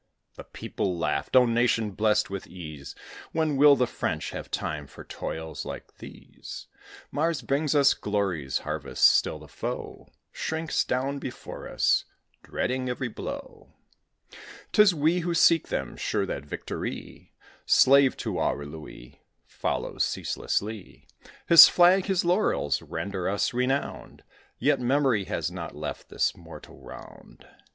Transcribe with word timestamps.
The 0.33 0.45
people 0.45 0.97
laughed 0.97 1.35
oh, 1.35 1.45
nation 1.45 1.91
blessed 1.91 2.31
with 2.31 2.47
ease, 2.47 2.95
When 3.33 3.55
will 3.55 3.75
the 3.75 3.85
French 3.85 4.31
have 4.31 4.49
time 4.49 4.87
for 4.87 5.03
toils 5.03 5.63
like 5.63 5.97
these? 5.97 6.65
Mars 7.11 7.43
brings 7.43 7.75
us 7.75 7.93
glory's 7.93 8.57
harvests; 8.65 9.05
still 9.05 9.37
the 9.37 9.47
foe 9.47 10.07
Shrinks 10.31 10.83
down 10.85 11.19
before 11.19 11.69
us, 11.69 12.05
dreading 12.41 12.89
every 12.89 13.09
blow; 13.09 13.75
'Tis 14.71 14.95
we 14.95 15.19
who 15.19 15.35
seek 15.35 15.67
them, 15.67 15.95
sure 15.97 16.25
that 16.25 16.45
victory, 16.47 17.35
Slave 17.67 18.17
to 18.25 18.39
our 18.39 18.65
Louis, 18.65 19.21
follows 19.45 20.03
ceaselessly 20.03 21.07
His 21.47 21.69
flag; 21.69 22.05
his 22.07 22.25
laurels 22.25 22.81
render 22.81 23.29
us 23.29 23.53
renowned: 23.53 24.23
Yet 24.57 24.79
memory 24.79 25.25
has 25.25 25.51
not 25.51 25.75
left 25.75 26.09
this 26.09 26.35
mortal 26.35 26.79
round. 26.79 27.45